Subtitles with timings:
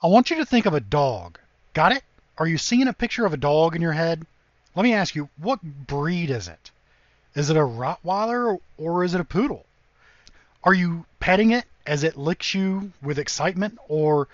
[0.00, 1.40] I want you to think of a dog.
[1.74, 2.04] Got it?
[2.38, 4.24] Are you seeing a picture of a dog in your head?
[4.76, 6.70] Let me ask you, what breed is it?
[7.34, 9.66] Is it a Rottweiler or is it a poodle?
[10.62, 14.28] Are you petting it as it licks you with excitement or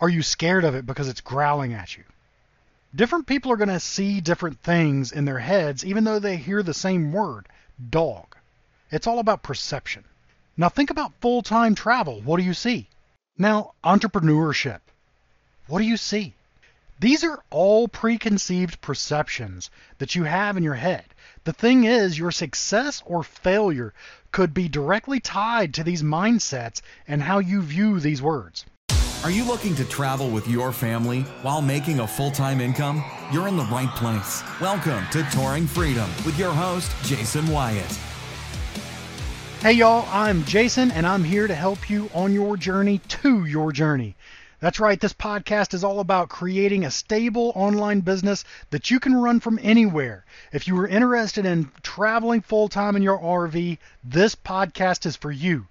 [0.00, 2.02] are you scared of it because it's growling at you?
[2.92, 6.64] Different people are going to see different things in their heads even though they hear
[6.64, 7.46] the same word,
[7.88, 8.34] dog.
[8.90, 10.02] It's all about perception.
[10.56, 12.20] Now think about full-time travel.
[12.20, 12.88] What do you see?
[13.40, 14.80] Now, entrepreneurship.
[15.68, 16.34] What do you see?
[16.98, 21.04] These are all preconceived perceptions that you have in your head.
[21.44, 23.94] The thing is, your success or failure
[24.32, 28.64] could be directly tied to these mindsets and how you view these words.
[29.22, 33.04] Are you looking to travel with your family while making a full time income?
[33.32, 34.42] You're in the right place.
[34.60, 37.98] Welcome to Touring Freedom with your host, Jason Wyatt.
[39.60, 43.72] Hey, y'all, I'm Jason, and I'm here to help you on your journey to your
[43.72, 44.14] journey.
[44.60, 49.16] That's right, this podcast is all about creating a stable online business that you can
[49.16, 50.24] run from anywhere.
[50.52, 55.32] If you are interested in traveling full time in your RV, this podcast is for
[55.32, 55.66] you.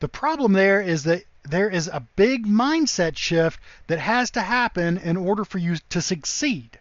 [0.00, 4.98] The problem there is that there is a big mindset shift that has to happen
[4.98, 6.76] in order for you to succeed.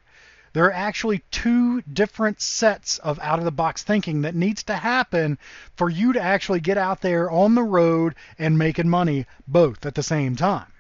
[0.56, 4.78] There are actually two different sets of out of the box thinking that needs to
[4.78, 5.38] happen
[5.76, 9.96] for you to actually get out there on the road and making money both at
[9.96, 10.72] the same time.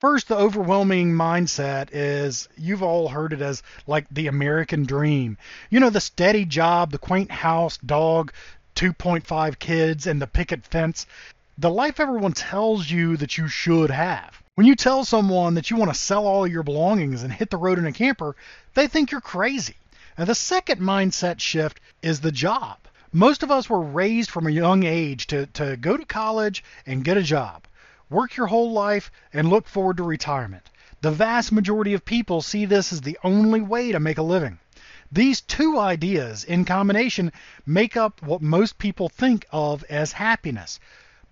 [0.00, 5.38] First, the overwhelming mindset is you've all heard it as like the American dream.
[5.70, 8.32] You know, the steady job, the quaint house, dog,
[8.74, 11.06] 2.5 kids, and the picket fence.
[11.56, 14.42] The life everyone tells you that you should have.
[14.60, 17.56] When you tell someone that you want to sell all your belongings and hit the
[17.56, 18.36] road in a camper,
[18.74, 19.76] they think you're crazy.
[20.18, 22.76] And the second mindset shift is the job.
[23.10, 27.02] Most of us were raised from a young age to, to go to college and
[27.02, 27.64] get a job,
[28.10, 30.68] work your whole life, and look forward to retirement.
[31.00, 34.58] The vast majority of people see this as the only way to make a living.
[35.10, 37.32] These two ideas in combination
[37.64, 40.78] make up what most people think of as happiness.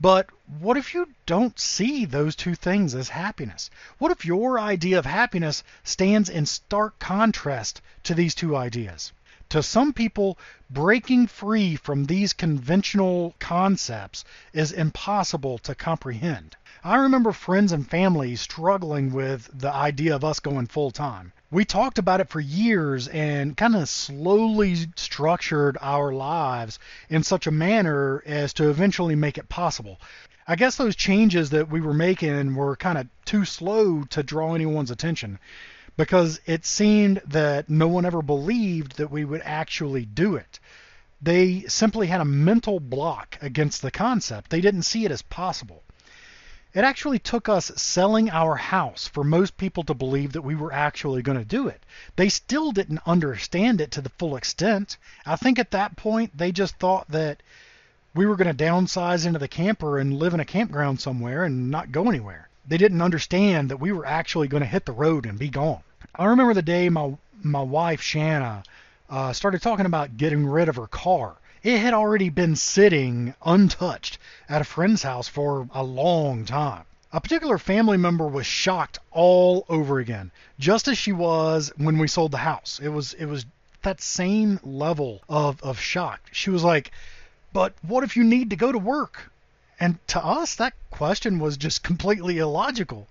[0.00, 3.68] But what if you don't see those two things as happiness?
[3.98, 9.12] What if your idea of happiness stands in stark contrast to these two ideas?
[9.48, 10.38] To some people,
[10.70, 16.54] breaking free from these conventional concepts is impossible to comprehend.
[16.84, 21.32] I remember friends and family struggling with the idea of us going full time.
[21.50, 26.78] We talked about it for years and kind of slowly structured our lives
[27.08, 29.98] in such a manner as to eventually make it possible.
[30.46, 34.54] I guess those changes that we were making were kind of too slow to draw
[34.54, 35.38] anyone's attention
[35.96, 40.60] because it seemed that no one ever believed that we would actually do it.
[41.22, 44.50] They simply had a mental block against the concept.
[44.50, 45.82] They didn't see it as possible.
[46.74, 50.72] It actually took us selling our house for most people to believe that we were
[50.72, 51.82] actually going to do it.
[52.16, 54.98] They still didn't understand it to the full extent.
[55.24, 57.42] I think at that point they just thought that
[58.14, 61.70] we were going to downsize into the camper and live in a campground somewhere and
[61.70, 62.48] not go anywhere.
[62.66, 65.80] They didn't understand that we were actually going to hit the road and be gone.
[66.14, 68.62] I remember the day my my wife Shanna
[69.08, 71.36] uh, started talking about getting rid of her car.
[71.62, 76.84] It had already been sitting untouched at a friend's house for a long time.
[77.12, 80.30] A particular family member was shocked all over again,
[80.60, 82.78] just as she was when we sold the house.
[82.80, 83.44] It was it was
[83.82, 86.20] that same level of, of shock.
[86.30, 86.92] She was like,
[87.52, 89.32] But what if you need to go to work?
[89.80, 93.08] And to us that question was just completely illogical.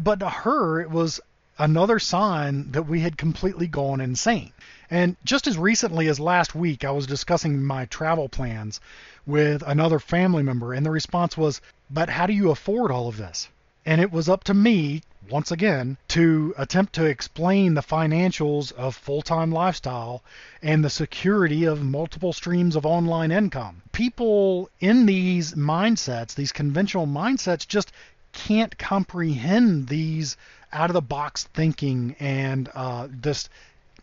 [0.00, 1.20] But to her it was
[1.58, 4.52] another sign that we had completely gone insane.
[4.90, 8.80] And just as recently as last week, I was discussing my travel plans
[9.26, 13.16] with another family member, and the response was, But how do you afford all of
[13.16, 13.48] this?
[13.84, 18.94] And it was up to me, once again, to attempt to explain the financials of
[18.94, 20.22] full time lifestyle
[20.62, 23.82] and the security of multiple streams of online income.
[23.92, 27.92] People in these mindsets, these conventional mindsets, just
[28.32, 30.36] can't comprehend these
[30.76, 33.48] out of the box thinking and uh, this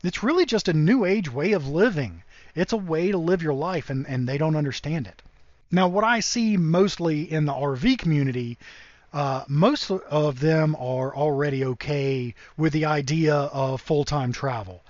[0.04, 2.24] it's really just a new age way of living.
[2.56, 5.22] It's a way to live your life, and, and they don't understand it.
[5.72, 8.58] Now, what I see mostly in the RV community,
[9.14, 14.84] uh, most of them are already okay with the idea of full time travel.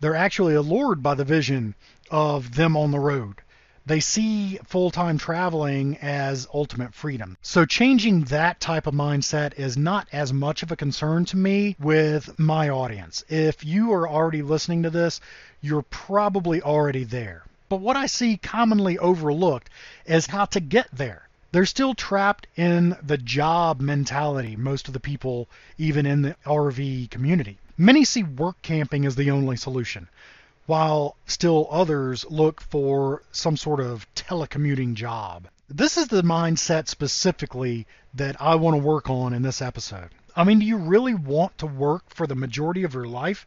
[0.00, 1.74] They're actually allured by the vision
[2.10, 3.42] of them on the road.
[3.86, 7.36] They see full time traveling as ultimate freedom.
[7.42, 11.76] So, changing that type of mindset is not as much of a concern to me
[11.78, 13.24] with my audience.
[13.28, 15.20] If you are already listening to this,
[15.60, 17.42] you're probably already there.
[17.68, 19.68] But what I see commonly overlooked
[20.06, 21.28] is how to get there.
[21.52, 25.46] They're still trapped in the job mentality, most of the people,
[25.76, 27.58] even in the RV community.
[27.76, 30.08] Many see work camping as the only solution,
[30.66, 35.46] while still others look for some sort of telecommuting job.
[35.68, 40.10] This is the mindset specifically that I want to work on in this episode.
[40.36, 43.46] I mean, do you really want to work for the majority of your life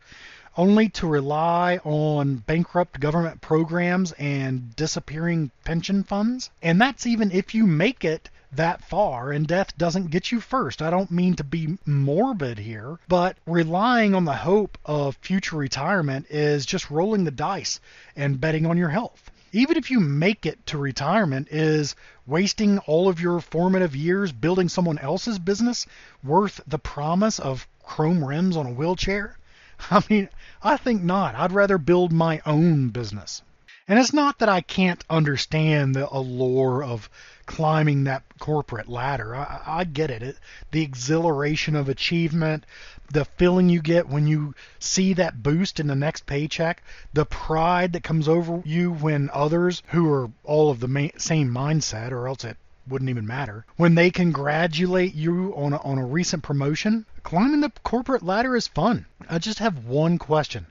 [0.55, 6.49] only to rely on bankrupt government programs and disappearing pension funds?
[6.61, 10.81] And that's even if you make it that far and death doesn't get you first.
[10.81, 16.27] I don't mean to be morbid here, but relying on the hope of future retirement
[16.29, 17.79] is just rolling the dice
[18.15, 21.95] and betting on your health even if you make it to retirement, is
[22.25, 25.87] wasting all of your formative years building someone else's business
[26.23, 29.37] worth the promise of chrome rims on a wheelchair?
[29.91, 30.29] I mean,
[30.61, 31.35] I think not.
[31.35, 33.41] I'd rather build my own business.
[33.87, 37.09] And it's not that I can't understand the allure of
[37.47, 39.35] climbing that corporate ladder.
[39.35, 40.21] I, I get it.
[40.21, 40.37] it.
[40.71, 42.65] The exhilaration of achievement,
[43.11, 46.83] the feeling you get when you see that boost in the next paycheck,
[47.13, 51.49] the pride that comes over you when others who are all of the ma- same
[51.49, 52.57] mindset, or else it
[52.87, 57.71] wouldn't even matter, when they congratulate you on a, on a recent promotion, climbing the
[57.83, 59.05] corporate ladder is fun.
[59.29, 60.67] I just have one question.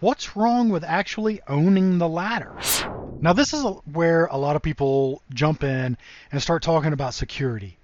[0.00, 2.52] What's wrong with actually owning the ladder?
[3.22, 5.96] Now, this is where a lot of people jump in
[6.32, 7.78] and start talking about security.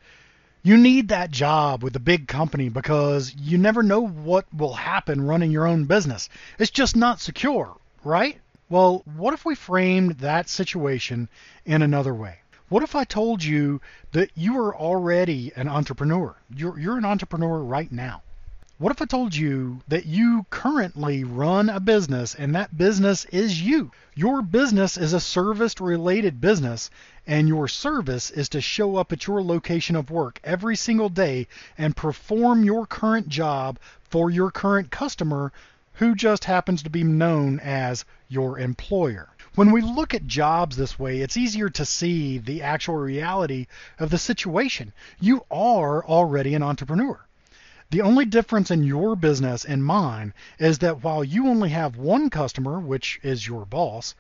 [0.65, 5.25] You need that job with a big company because you never know what will happen
[5.25, 6.29] running your own business.
[6.59, 8.41] It's just not secure, right?
[8.69, 11.29] Well, what if we framed that situation
[11.65, 12.41] in another way?
[12.69, 13.81] What if I told you
[14.11, 16.35] that you are already an entrepreneur?
[16.53, 18.23] You're, you're an entrepreneur right now.
[18.81, 23.61] What if I told you that you currently run a business and that business is
[23.61, 23.91] you?
[24.15, 26.89] Your business is a service related business
[27.27, 31.49] and your service is to show up at your location of work every single day
[31.77, 33.81] and perform your current job
[34.11, 35.53] for your current customer
[35.95, 39.29] who just happens to be known as your employer.
[39.57, 43.67] When we look at jobs this way, it's easier to see the actual reality
[43.99, 44.93] of the situation.
[45.19, 47.19] You are already an entrepreneur.
[47.91, 52.29] The only difference in your business and mine is that while you only have one
[52.29, 54.15] customer, which is your boss,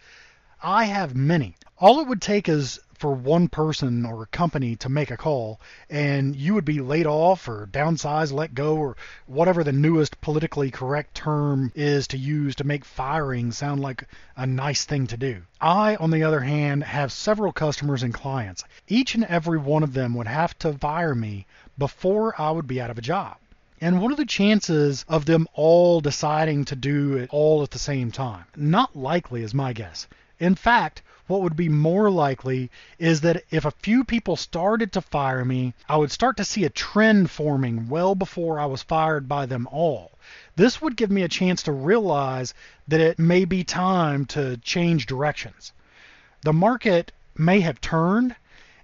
[0.62, 1.54] I have many.
[1.76, 5.60] All it would take is for one person or company to make a call
[5.90, 10.70] and you would be laid off or downsized, let go, or whatever the newest politically
[10.70, 15.42] correct term is to use to make firing sound like a nice thing to do.
[15.60, 18.64] I, on the other hand, have several customers and clients.
[18.86, 21.44] Each and every one of them would have to fire me
[21.76, 23.36] before I would be out of a job.
[23.80, 27.78] And what are the chances of them all deciding to do it all at the
[27.78, 28.44] same time?
[28.56, 30.08] Not likely, is my guess.
[30.40, 35.00] In fact, what would be more likely is that if a few people started to
[35.00, 39.28] fire me, I would start to see a trend forming well before I was fired
[39.28, 40.18] by them all.
[40.56, 42.54] This would give me a chance to realize
[42.88, 45.72] that it may be time to change directions.
[46.40, 48.34] The market may have turned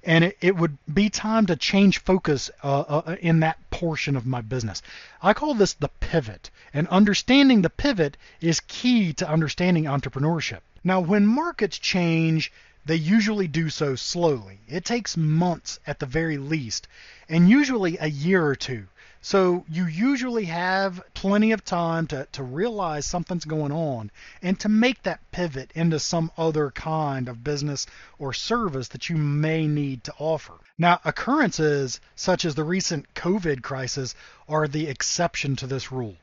[0.06, 4.26] and it, it would be time to change focus uh, uh, in that portion of
[4.26, 4.82] my business.
[5.22, 10.60] I call this the pivot, and understanding the pivot is key to understanding entrepreneurship.
[10.82, 12.52] Now, when markets change,
[12.84, 14.60] they usually do so slowly.
[14.68, 16.86] It takes months at the very least,
[17.28, 18.86] and usually a year or two.
[19.26, 24.10] So you usually have plenty of time to, to realize something's going on
[24.42, 27.86] and to make that pivot into some other kind of business
[28.18, 30.52] or service that you may need to offer.
[30.76, 34.14] Now, occurrences such as the recent COVID crisis
[34.46, 36.16] are the exception to this rule.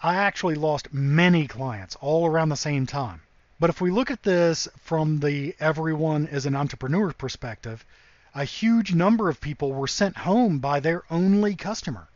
[0.00, 3.20] I actually lost many clients all around the same time.
[3.58, 7.84] But if we look at this from the everyone is an entrepreneur perspective,
[8.32, 12.07] a huge number of people were sent home by their only customer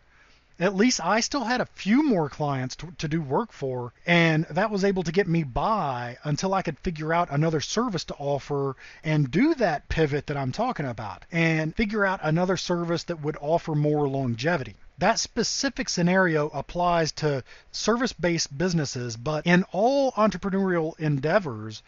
[0.62, 4.44] at least I still had a few more clients to, to, do work for, and
[4.44, 8.14] that was able to get me by until I could figure out another service to
[8.14, 13.20] offer and do that pivot that I'm talking about, and figure out another service that
[13.20, 14.76] would offer more longevity.
[14.98, 17.42] That specific scenario applies to
[17.72, 21.82] service based businesses, but in all entrepreneurial endeavors,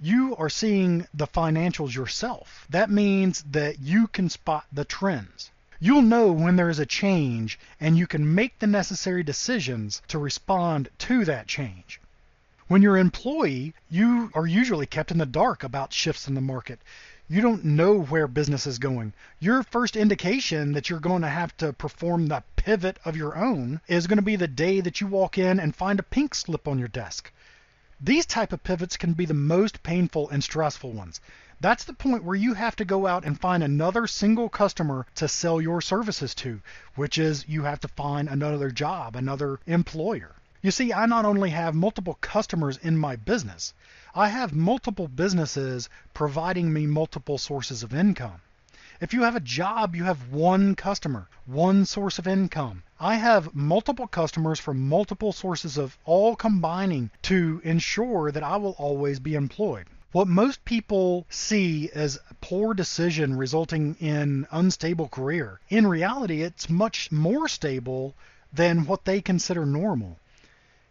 [0.00, 2.66] you are seeing the financials yourself.
[2.70, 5.50] That means that you can spot the trends.
[5.80, 10.18] You'll know when there is a change and you can make the necessary decisions to
[10.18, 12.00] respond to that change.
[12.66, 16.40] When you're an employee, you are usually kept in the dark about shifts in the
[16.40, 16.80] market.
[17.28, 19.14] You don't know where business is going.
[19.40, 23.80] Your first indication that you're going to have to perform the pivot of your own
[23.88, 26.68] is going to be the day that you walk in and find a pink slip
[26.68, 27.32] on your desk.
[28.00, 31.20] These type of pivots can be the most painful and stressful ones.
[31.60, 35.28] That's the point where you have to go out and find another single customer to
[35.28, 36.60] sell your services to,
[36.96, 40.32] which is you have to find another job, another employer.
[40.60, 43.74] You see, I not only have multiple customers in my business,
[44.14, 48.40] I have multiple businesses providing me multiple sources of income.
[49.00, 52.84] If you have a job, you have one customer, one source of income.
[53.00, 58.76] I have multiple customers from multiple sources of all combining to ensure that I will
[58.78, 59.86] always be employed.
[60.12, 66.70] What most people see as a poor decision resulting in unstable career, in reality, it's
[66.70, 68.14] much more stable
[68.52, 70.20] than what they consider normal.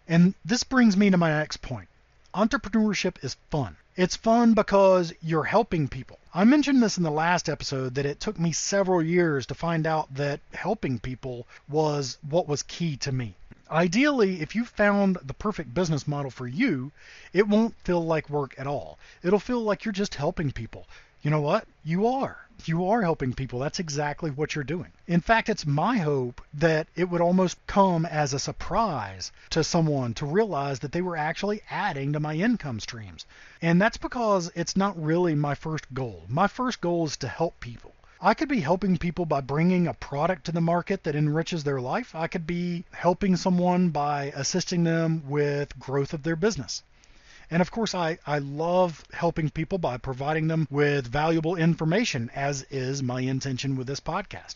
[0.10, 1.88] And this brings me to my next point.
[2.34, 3.78] Entrepreneurship is fun.
[3.96, 6.18] It's fun because you're helping people.
[6.34, 9.86] I mentioned this in the last episode that it took me several years to find
[9.86, 13.36] out that helping people was what was key to me.
[13.70, 16.92] Ideally, if you found the perfect business model for you,
[17.34, 18.98] it won't feel like work at all.
[19.22, 20.88] It'll feel like you're just helping people.
[21.24, 21.66] You know what?
[21.86, 22.38] You are.
[22.66, 23.58] You are helping people.
[23.58, 24.92] That's exactly what you're doing.
[25.08, 30.14] In fact, it's my hope that it would almost come as a surprise to someone
[30.16, 33.26] to realize that they were actually adding to my income streams.
[33.62, 36.26] And that's because it's not really my first goal.
[36.28, 37.94] My first goal is to help people.
[38.20, 41.80] I could be helping people by bringing a product to the market that enriches their
[41.80, 42.14] life.
[42.16, 46.84] I could be helping someone by assisting them with growth of their business.
[47.52, 52.64] And of course, I, I love helping people by providing them with valuable information, as
[52.70, 54.56] is my intention with this podcast.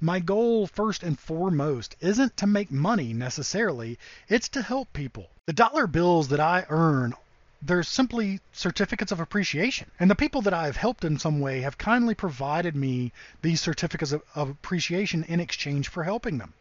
[0.00, 5.30] My goal, first and foremost, isn't to make money necessarily, it's to help people.
[5.46, 7.14] The dollar bills that I earn
[7.60, 9.90] they're simply certificates of appreciation.
[9.98, 14.12] And the people that I've helped in some way have kindly provided me these certificates
[14.12, 16.54] of, of, appreciation in exchange for helping them.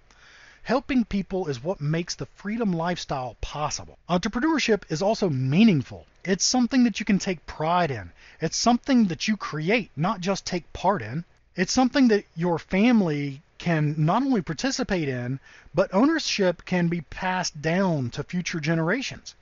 [0.68, 3.98] Helping people is what makes the freedom lifestyle possible.
[4.10, 6.06] Entrepreneurship is also meaningful.
[6.26, 8.12] It's something that you can take pride in.
[8.42, 11.24] It's something that you create, not just take part in.
[11.56, 15.40] It's something that your family can not only participate in,
[15.74, 19.36] but ownership can be passed down to future generations.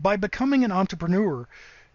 [0.00, 1.46] By becoming an entrepreneur,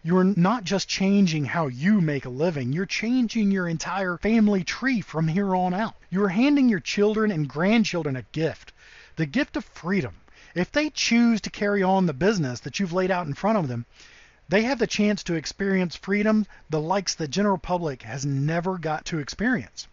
[0.04, 5.00] you're not just changing how you make a living, you're changing your entire family tree
[5.00, 5.94] from here on out.
[6.10, 8.72] You're handing your children and grandchildren a gift
[9.16, 10.14] the gift of freedom.
[10.54, 13.68] If they choose to carry on the business that you've laid out in front of
[13.68, 13.86] them,
[14.48, 19.06] they have the chance to experience freedom the likes the general public has never got
[19.06, 19.88] to experience.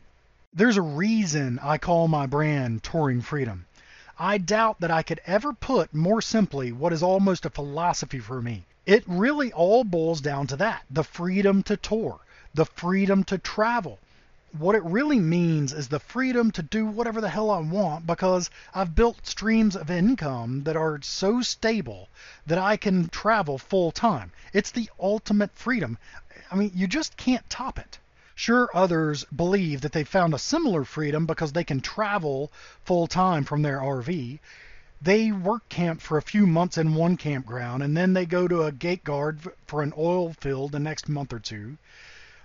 [0.54, 3.66] There's a reason I call my brand Touring Freedom.
[4.20, 8.42] I doubt that I could ever put more simply what is almost a philosophy for
[8.42, 8.66] me.
[8.92, 12.20] It really all boils down to that the freedom to tour,
[12.54, 14.00] the freedom to travel.
[14.52, 18.50] What it really means is the freedom to do whatever the hell I want because
[18.76, 22.10] I've built streams of income that are so stable
[22.46, 24.34] that I can travel full time.
[24.52, 25.98] It's the ultimate freedom.
[26.52, 27.98] I mean, you just can't top it.
[28.36, 32.52] Sure, others believe that they found a similar freedom because they can travel
[32.84, 34.40] full time from their RV.
[35.04, 38.64] They work camp for a few months in one campground and then they go to
[38.64, 41.78] a gate guard for an oil field the next month or two.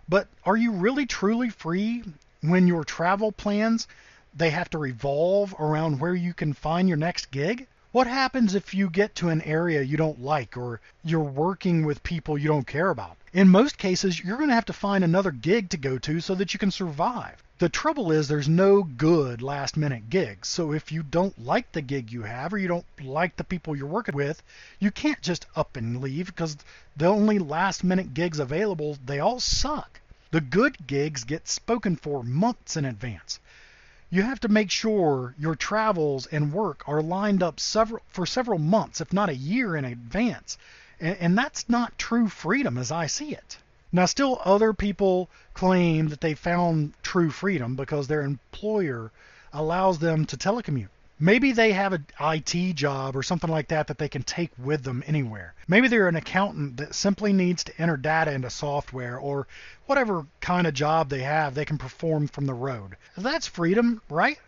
[0.08, 2.02] But are you really truly free
[2.40, 3.86] when your travel plans
[4.34, 7.66] they have to revolve around where you can find your next gig?
[7.92, 12.02] What happens if you get to an area you don't like or you're working with
[12.02, 13.16] people you don't care about?
[13.34, 16.34] In most cases, you're going to have to find another gig to go to so
[16.34, 17.42] that you can survive.
[17.58, 20.46] The trouble is there's no good last minute gigs.
[20.46, 23.74] So if you don't like the gig you have or you don't like the people
[23.74, 24.42] you're working with,
[24.78, 26.58] you can't just up and leave because
[26.98, 30.00] the only last minute gigs available, they all suck.
[30.32, 33.40] The good gigs get spoken for months in advance.
[34.10, 38.58] You have to make sure your travels and work are lined up several for several
[38.58, 40.58] months, if not a year in advance.
[41.00, 43.56] And, and that's not true freedom as I see it.
[43.96, 49.10] Now, still, other people claim that they found true freedom because their employer
[49.54, 50.90] allows them to telecommute.
[51.18, 54.84] Maybe they have an IT job or something like that that they can take with
[54.84, 55.54] them anywhere.
[55.66, 59.46] Maybe they're an accountant that simply needs to enter data into software or
[59.86, 62.98] whatever kind of job they have, they can perform from the road.
[63.16, 64.38] That's freedom, right?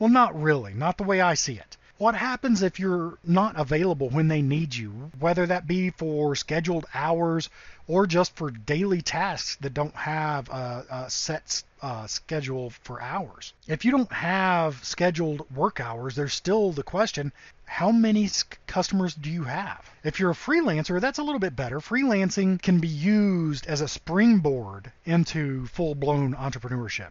[0.00, 1.76] Well, not really, not the way I see it.
[1.98, 6.84] What happens if you're not available when they need you, whether that be for scheduled
[6.92, 7.48] hours
[7.86, 13.54] or just for daily tasks that don't have a, a set uh, schedule for hours?
[13.66, 17.32] If you don't have scheduled work hours, there's still the question
[17.64, 18.30] how many
[18.66, 19.90] customers do you have?
[20.04, 21.80] If you're a freelancer, that's a little bit better.
[21.80, 27.10] Freelancing can be used as a springboard into full blown entrepreneurship.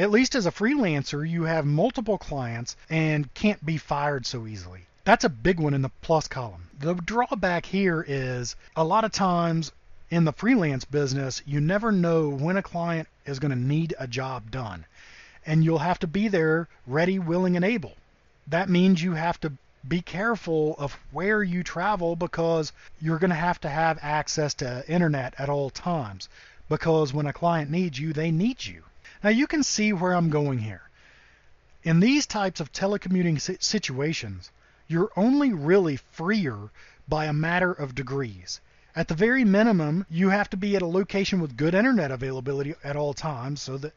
[0.00, 4.86] At least as a freelancer, you have multiple clients and can't be fired so easily.
[5.04, 6.70] That's a big one in the plus column.
[6.78, 9.72] The drawback here is a lot of times
[10.08, 14.06] in the freelance business, you never know when a client is going to need a
[14.06, 14.86] job done.
[15.44, 17.98] And you'll have to be there ready, willing, and able.
[18.46, 19.52] That means you have to
[19.86, 24.82] be careful of where you travel because you're going to have to have access to
[24.90, 26.30] internet at all times
[26.70, 28.84] because when a client needs you, they need you.
[29.22, 30.82] Now you can see where I'm going here.
[31.82, 34.50] In these types of telecommuting situations,
[34.86, 36.70] you're only really freer
[37.06, 38.60] by a matter of degrees.
[38.96, 42.74] At the very minimum, you have to be at a location with good internet availability
[42.82, 43.94] at all times so that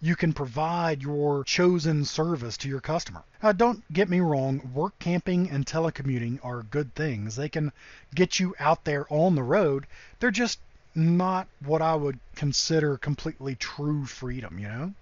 [0.00, 3.24] you can provide your chosen service to your customer.
[3.42, 7.36] Now, don't get me wrong, work camping and telecommuting are good things.
[7.36, 7.72] They can
[8.14, 9.86] get you out there on the road.
[10.20, 10.58] They're just
[10.96, 14.94] not what I would consider completely true freedom, you know?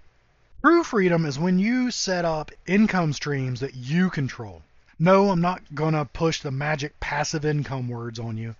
[0.60, 4.62] True freedom is when you set up income streams that you control.
[4.98, 8.54] No, I'm not going to push the magic passive income words on you.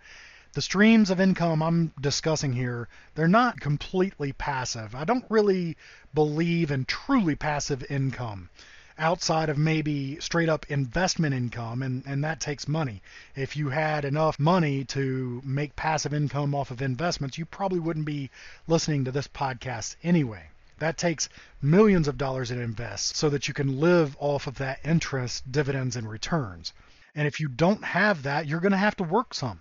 [0.53, 4.95] The streams of income I'm discussing here, they're not completely passive.
[4.95, 5.77] I don't really
[6.15, 8.51] believe in truly passive income
[8.99, 13.03] outside of maybe straight up investment income, and, and that takes money.
[13.35, 18.07] If you had enough money to make passive income off of investments, you probably wouldn't
[18.07, 18.31] be
[18.67, 20.49] listening to this podcast anyway.
[20.79, 21.29] That takes
[21.63, 25.97] millions of dollars to invest so that you can live off of that interest, dividends,
[25.97, 26.73] and returns.
[27.15, 29.61] And if you don't have that, you're going to have to work some.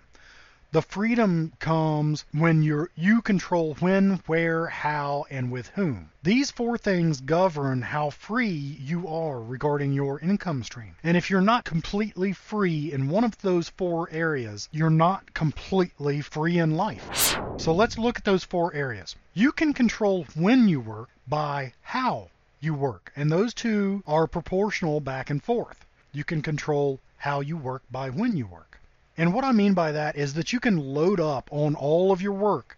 [0.74, 6.10] The freedom comes when you're, you control when, where, how, and with whom.
[6.24, 10.96] These four things govern how free you are regarding your income stream.
[11.04, 16.20] And if you're not completely free in one of those four areas, you're not completely
[16.20, 17.38] free in life.
[17.56, 19.14] So let's look at those four areas.
[19.32, 24.98] You can control when you work by how you work, and those two are proportional
[24.98, 25.86] back and forth.
[26.12, 28.73] You can control how you work by when you work.
[29.16, 32.20] And what I mean by that is that you can load up on all of
[32.20, 32.76] your work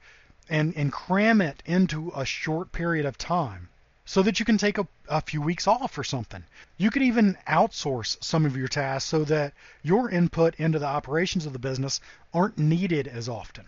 [0.49, 3.69] and, and cram it into a short period of time
[4.05, 6.45] so that you can take a, a few weeks off or something.
[6.77, 11.47] You could even outsource some of your tasks so that your input into the operations
[11.47, 12.01] of the business
[12.33, 13.65] aren't needed as often.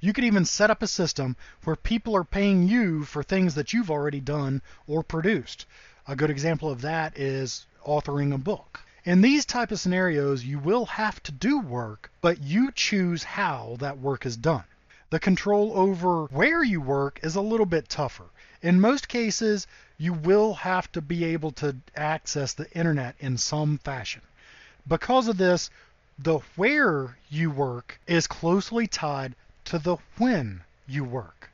[0.00, 3.72] You could even set up a system where people are paying you for things that
[3.72, 5.64] you've already done or produced.
[6.06, 8.80] A good example of that is authoring a book.
[9.04, 13.76] In these type of scenarios, you will have to do work, but you choose how
[13.80, 14.62] that work is done.
[15.10, 18.26] The control over where you work is a little bit tougher.
[18.62, 19.66] In most cases,
[19.98, 24.22] you will have to be able to access the internet in some fashion.
[24.86, 25.68] Because of this,
[26.16, 29.34] the where you work is closely tied
[29.64, 31.50] to the when you work.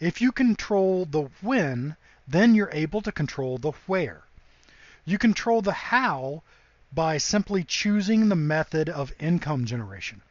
[0.00, 1.94] If you control the when,
[2.26, 4.24] then you're able to control the where.
[5.04, 6.42] You control the how
[6.92, 10.22] by simply choosing the method of income generation.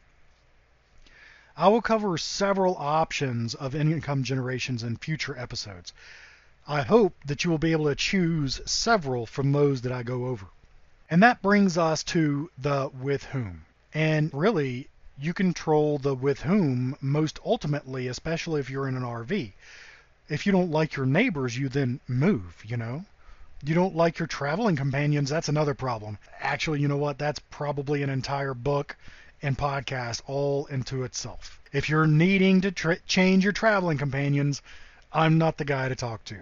[1.56, 5.92] I will cover several options of income generations in future episodes.
[6.68, 10.26] I hope that you will be able to choose several from those that I go
[10.26, 10.46] over.
[11.10, 13.64] And that brings us to the with whom.
[13.94, 19.52] And really, you control the with whom most ultimately, especially if you're in an RV.
[20.28, 23.04] If you don't like your neighbors, you then move, you know?
[23.64, 26.16] You don't like your traveling companions, that's another problem.
[26.40, 27.18] Actually, you know what?
[27.18, 28.96] That's probably an entire book
[29.42, 31.60] and podcast all into itself.
[31.72, 34.62] If you're needing to tra- change your traveling companions,
[35.12, 36.36] I'm not the guy to talk to.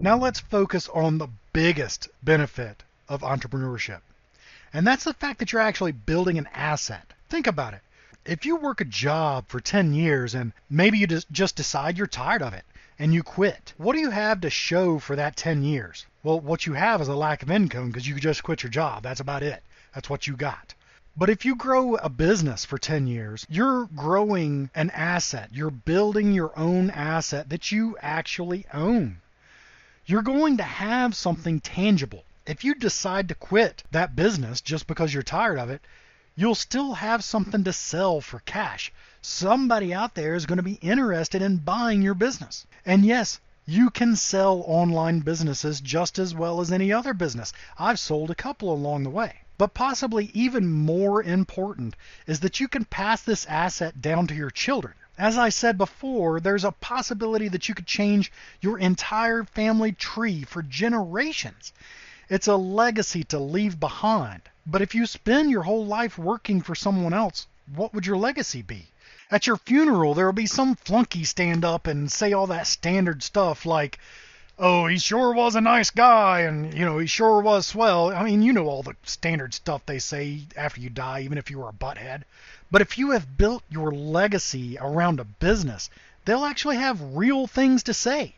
[0.00, 4.00] Now let's focus on the biggest benefit of entrepreneurship.
[4.72, 7.14] And that's the fact that you're actually building an asset.
[7.30, 7.80] Think about it.
[8.26, 12.42] If you work a job for 10 years and maybe you just decide you're tired
[12.42, 12.64] of it
[12.98, 16.06] and you quit, what do you have to show for that 10 years?
[16.22, 19.02] Well, what you have is a lack of income because you just quit your job.
[19.02, 19.62] That's about it.
[19.94, 20.74] That's what you got.
[21.16, 25.50] But if you grow a business for 10 years, you're growing an asset.
[25.52, 29.20] You're building your own asset that you actually own.
[30.06, 32.24] You're going to have something tangible.
[32.46, 35.82] If you decide to quit that business just because you're tired of it,
[36.36, 38.92] you'll still have something to sell for cash.
[39.22, 42.66] Somebody out there is going to be interested in buying your business.
[42.84, 47.52] And yes, you can sell online businesses just as well as any other business.
[47.78, 49.40] I've sold a couple along the way.
[49.56, 51.94] But possibly even more important
[52.26, 54.94] is that you can pass this asset down to your children.
[55.16, 60.42] As I said before, there's a possibility that you could change your entire family tree
[60.42, 61.72] for generations.
[62.34, 64.42] It's a legacy to leave behind.
[64.66, 68.60] But if you spend your whole life working for someone else, what would your legacy
[68.60, 68.88] be?
[69.30, 73.22] At your funeral, there will be some flunky stand up and say all that standard
[73.22, 74.00] stuff like,
[74.58, 78.12] oh, he sure was a nice guy, and you know he sure was swell.
[78.12, 81.52] I mean, you know all the standard stuff they say after you die, even if
[81.52, 82.24] you were a butthead.
[82.68, 85.88] But if you have built your legacy around a business,
[86.24, 88.34] they'll actually have real things to say,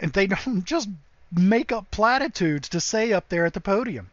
[0.00, 0.88] and they don't just
[1.32, 4.10] make up platitudes to say up there at the podium.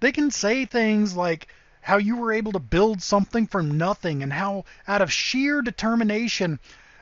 [0.00, 1.48] They can say things like
[1.80, 6.58] how you were able to build something from nothing and how out of sheer determination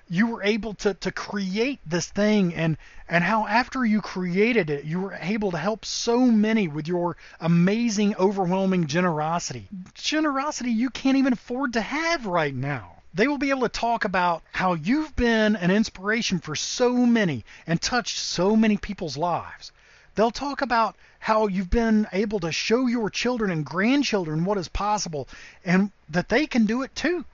[0.09, 2.76] you were able to, to create this thing and
[3.09, 7.16] and how after you created it you were able to help so many with your
[7.40, 13.48] amazing overwhelming generosity generosity you can't even afford to have right now they will be
[13.48, 18.55] able to talk about how you've been an inspiration for so many and touched so
[18.55, 19.72] many people's lives.
[20.14, 24.68] They'll talk about how you've been able to show your children and grandchildren what is
[24.68, 25.29] possible
[25.64, 27.24] and that they can do it too.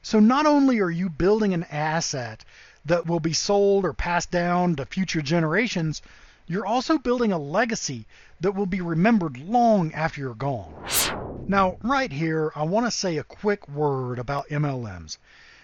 [0.00, 2.44] So not only are you building an asset
[2.84, 6.02] that will be sold or passed down to future generations,
[6.52, 8.04] you're also building a legacy
[8.40, 10.74] that will be remembered long after you're gone.
[11.48, 15.16] Now, right here, I want to say a quick word about MLMs.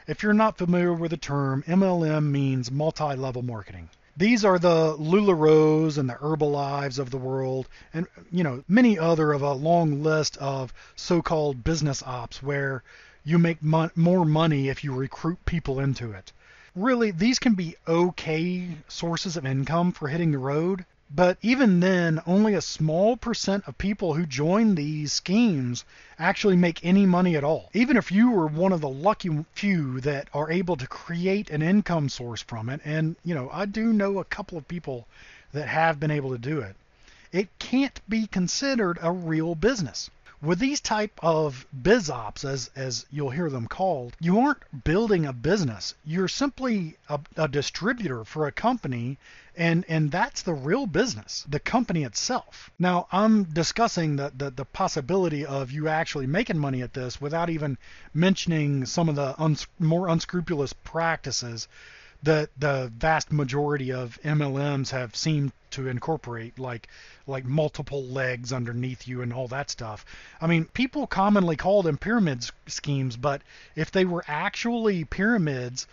[0.07, 3.91] If you're not familiar with the term, MLM means multi-level marketing.
[4.17, 9.33] These are the LuLaRoes and the Herbalifes of the world, and you know many other
[9.33, 12.83] of a long list of so-called business ops where
[13.25, 16.33] you make mo- more money if you recruit people into it.
[16.77, 22.21] Really, these can be okay sources of income for hitting the road, but even then,
[22.27, 25.87] only a small percent of people who join these schemes
[26.19, 27.71] actually make any money at all.
[27.73, 31.63] Even if you were one of the lucky few that are able to create an
[31.63, 35.09] income source from it, and you know, I do know a couple of people
[35.53, 36.77] that have been able to do it,
[37.33, 40.11] it can't be considered a real business.
[40.41, 45.27] With these type of biz ops, as, as you'll hear them called, you aren't building
[45.27, 45.95] a business.
[46.05, 49.19] You're simply a, a distributor for a company
[49.59, 54.65] and and that's the real business the company itself now i'm discussing the, the, the
[54.65, 57.77] possibility of you actually making money at this without even
[58.15, 61.67] mentioning some of the uns- more unscrupulous practices
[62.23, 66.89] that the vast majority of MLMs have seemed to incorporate, like
[67.27, 70.05] like multiple legs underneath you and all that stuff.
[70.41, 73.43] I mean, people commonly call them pyramid schemes, but
[73.77, 75.87] if they were actually pyramids,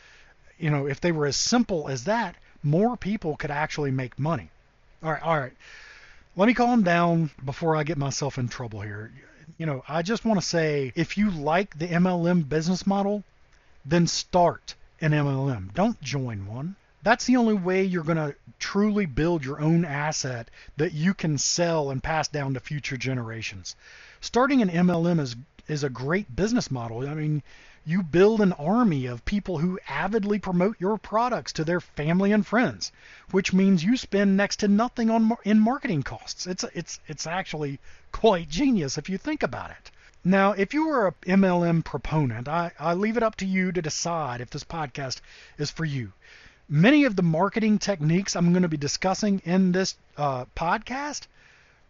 [0.57, 4.49] you know, if they were as simple as that, more people could actually make money.
[5.03, 5.53] All right, all right.
[6.35, 9.11] Let me calm down before I get myself in trouble here.
[9.57, 13.23] You know, I just want to say if you like the MLM business model,
[13.85, 14.73] then start
[15.05, 15.71] an MLM.
[15.75, 16.75] Don't join one.
[17.03, 21.37] That's the only way you're going to truly build your own asset that you can
[21.37, 23.75] sell and pass down to future generations.
[24.19, 25.35] Starting an MLM is
[25.67, 27.07] is a great business model.
[27.07, 27.43] I mean,
[27.85, 32.45] you build an army of people who avidly promote your products to their family and
[32.45, 32.91] friends,
[33.29, 36.47] which means you spend next to nothing on in marketing costs.
[36.47, 37.79] It's it's it's actually
[38.11, 39.91] quite genius if you think about it.
[40.27, 43.79] Now, if you are a MLM proponent, I, I leave it up to you to
[43.79, 45.21] decide if this podcast
[45.59, 46.13] is for you.
[46.67, 51.27] Many of the marketing techniques I'm going to be discussing in this uh, podcast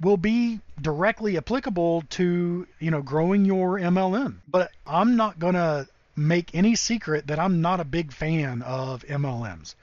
[0.01, 4.39] will be directly applicable to you know growing your MLM.
[4.49, 9.05] But I'm not going to make any secret that I'm not a big fan of
[9.05, 9.75] MLMs.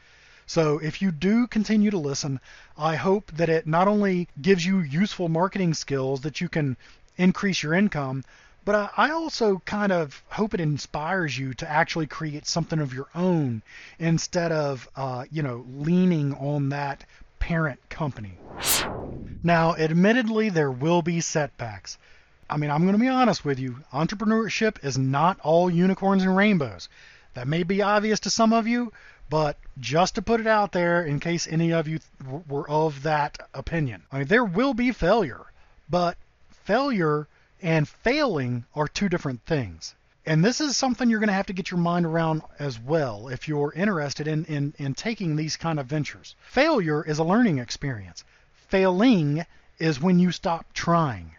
[0.44, 2.38] So if you do continue to listen,
[2.76, 6.76] I hope that it not only gives you useful marketing skills that you can
[7.16, 8.24] increase your income,
[8.64, 13.08] but I also kind of hope it inspires you to actually create something of your
[13.14, 13.62] own
[13.98, 17.04] instead of, uh, you know, leaning on that
[17.40, 18.38] parent company.
[19.42, 21.98] Now, admittedly, there will be setbacks.
[22.48, 23.78] I mean, I'm going to be honest with you.
[23.92, 26.88] Entrepreneurship is not all unicorns and rainbows.
[27.34, 28.92] That may be obvious to some of you,
[29.28, 31.98] but just to put it out there in case any of you
[32.48, 34.02] were of that opinion.
[34.12, 35.46] I mean, there will be failure,
[35.88, 36.16] but
[36.50, 37.26] failure
[37.62, 39.94] and failing are two different things.
[40.26, 43.28] And this is something you're going to have to get your mind around as well
[43.28, 46.36] if you're interested in, in, in taking these kind of ventures.
[46.42, 48.24] Failure is a learning experience.
[48.68, 49.44] Failing
[49.78, 51.34] is when you stop trying.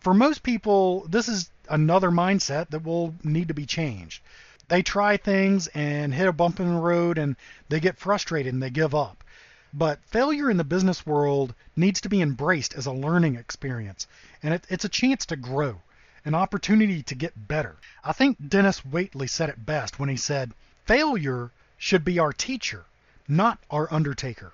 [0.00, 4.22] For most people, this is another mindset that will need to be changed.
[4.68, 7.36] They try things and hit a bump in the road and
[7.68, 9.24] they get frustrated and they give up.
[9.72, 14.06] But failure in the business world needs to be embraced as a learning experience,
[14.42, 15.82] and it, it's a chance to grow,
[16.24, 17.76] an opportunity to get better.
[18.04, 20.52] I think Dennis Waitley said it best when he said,
[20.86, 22.86] Failure should be our teacher,
[23.28, 24.52] not our undertaker.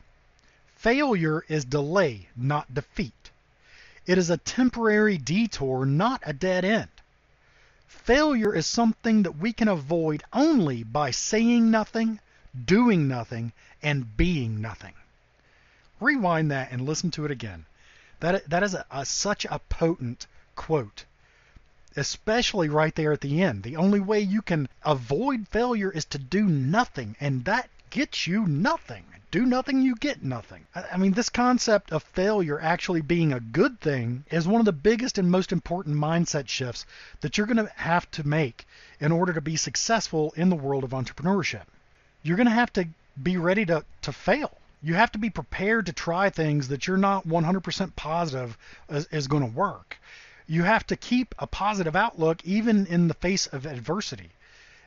[0.77, 3.31] Failure is delay, not defeat.
[4.07, 6.91] It is a temporary detour, not a dead end.
[7.89, 12.21] Failure is something that we can avoid only by saying nothing,
[12.67, 14.95] doing nothing, and being nothing.
[16.01, 17.67] rewind that and listen to it again.
[18.25, 21.05] That that is a, a, such a potent quote,
[21.95, 23.63] especially right there at the end.
[23.63, 28.47] The only way you can avoid failure is to do nothing, and that gets you
[28.47, 29.05] nothing.
[29.31, 30.67] Do nothing, you get nothing.
[30.75, 34.73] I mean, this concept of failure actually being a good thing is one of the
[34.73, 36.87] biggest and most important mindset shifts
[37.21, 38.67] that you're going to have to make
[39.01, 41.65] in order to be successful in the world of entrepreneurship.
[42.23, 42.89] You're going to have to
[43.23, 44.57] be ready to, to fail.
[44.85, 48.59] You have to be prepared to try things that you're not 100% positive
[48.91, 49.99] is, is going to work.
[50.47, 54.29] You have to keep a positive outlook even in the face of adversity.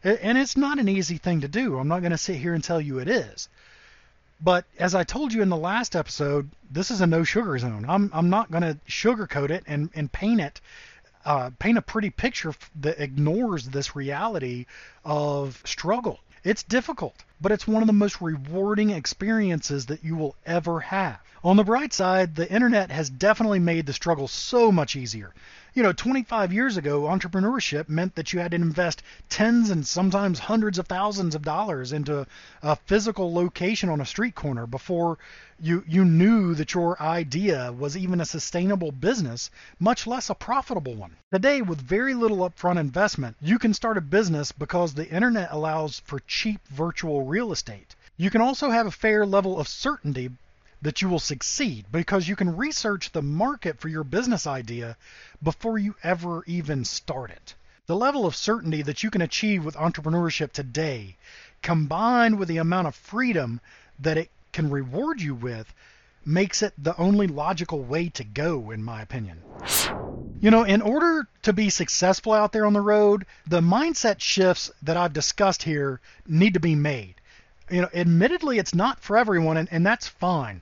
[0.04, 1.80] And it's not an easy thing to do.
[1.80, 3.50] I'm not going to sit here and tell you it is.
[4.40, 7.84] But as I told you in the last episode, this is a no sugar zone.
[7.90, 10.62] I'm, I'm not going to sugarcoat it and, and paint it,
[11.26, 14.68] uh, paint a pretty picture that ignores this reality
[15.04, 16.20] of struggle.
[16.44, 21.20] It's difficult, but it's one of the most rewarding experiences that you will ever have.
[21.44, 25.34] On the bright side, the internet has definitely made the struggle so much easier.
[25.78, 30.40] You know, 25 years ago, entrepreneurship meant that you had to invest tens and sometimes
[30.40, 32.26] hundreds of thousands of dollars into
[32.64, 35.20] a physical location on a street corner before
[35.60, 40.96] you you knew that your idea was even a sustainable business, much less a profitable
[40.96, 41.16] one.
[41.32, 46.00] Today, with very little upfront investment, you can start a business because the internet allows
[46.00, 47.96] for cheap virtual real estate.
[48.18, 50.32] You can also have a fair level of certainty
[50.82, 54.96] that you will succeed because you can research the market for your business idea
[55.42, 57.56] before you ever even start it.
[57.88, 61.16] The level of certainty that you can achieve with entrepreneurship today,
[61.62, 63.62] combined with the amount of freedom
[64.00, 65.74] that it can reward you with,
[66.26, 69.42] makes it the only logical way to go, in my opinion.
[70.40, 74.70] You know, in order to be successful out there on the road, the mindset shifts
[74.84, 77.16] that I've discussed here need to be made
[77.70, 80.62] you know, admittedly, it's not for everyone, and, and that's fine.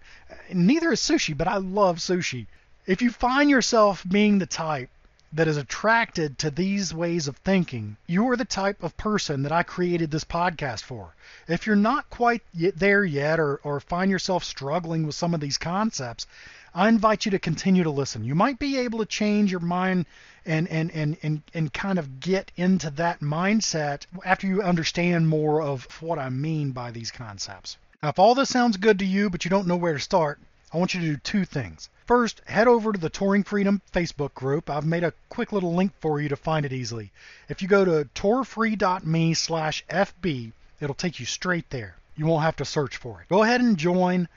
[0.51, 2.47] Neither is sushi, but I love sushi.
[2.85, 4.89] If you find yourself being the type
[5.33, 9.51] that is attracted to these ways of thinking, you are the type of person that
[9.51, 11.13] I created this podcast for.
[11.47, 15.57] If you're not quite there yet or, or find yourself struggling with some of these
[15.57, 16.25] concepts,
[16.77, 18.25] I invite you to continue to listen.
[18.25, 20.05] You might be able to change your mind
[20.45, 25.61] and, and, and, and, and kind of get into that mindset after you understand more
[25.61, 27.77] of what I mean by these concepts.
[28.03, 30.37] Now, if all this sounds good to you, but you don't know where to start,
[30.73, 31.87] I want you to do two things.
[32.05, 34.69] First, head over to the Touring Freedom Facebook group.
[34.69, 37.13] I've made a quick little link for you to find it easily.
[37.47, 41.95] If you go to tourfree.me slash FB, it'll take you straight there.
[42.17, 43.29] You won't have to search for it.
[43.29, 44.27] Go ahead and join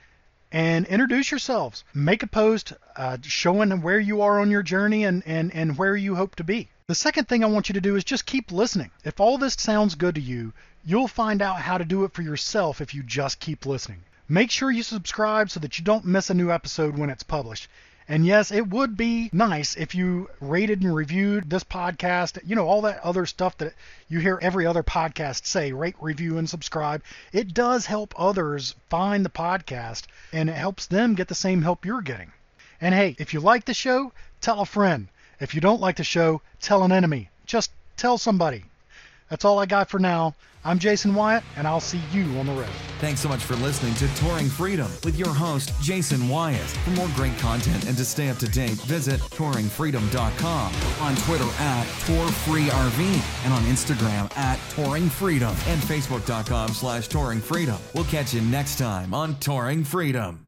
[0.53, 1.85] and introduce yourselves.
[1.93, 5.97] Make a post uh, showing where you are on your journey and, and, and where
[5.97, 6.69] you hope to be.
[6.87, 8.91] The second thing I want you to do is just keep listening.
[9.05, 12.23] If all this sounds good to you, you'll find out how to do it for
[12.23, 14.05] yourself if you just keep listening.
[14.27, 17.69] Make sure you subscribe so that you don't miss a new episode when it's published.
[18.11, 22.67] And yes, it would be nice if you rated and reviewed this podcast, you know,
[22.67, 23.75] all that other stuff that
[24.09, 27.03] you hear every other podcast say rate, review, and subscribe.
[27.35, 31.85] It does help others find the podcast and it helps them get the same help
[31.85, 32.33] you're getting.
[32.81, 35.09] And hey, if you like the show, tell a friend.
[35.39, 37.29] If you don't like the show, tell an enemy.
[37.45, 38.65] Just tell somebody.
[39.29, 40.35] That's all I got for now.
[40.65, 42.69] I'm Jason Wyatt, and I'll see you on the road.
[42.99, 46.61] Thanks so much for listening to Touring Freedom with your host, Jason Wyatt.
[46.61, 51.87] For more great content and to stay up to date, visit touringfreedom.com, on Twitter at
[52.07, 57.79] TourFreeRV, and on Instagram at Touring Freedom, and Facebook.com slash Touring Freedom.
[57.95, 60.45] We'll catch you next time on Touring Freedom.